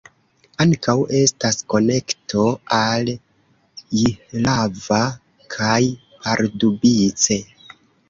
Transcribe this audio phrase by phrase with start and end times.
[0.63, 2.47] Ankaŭ estas konekto
[2.79, 5.05] al Jihlava
[5.59, 5.81] kaj
[6.19, 7.43] Pardubice.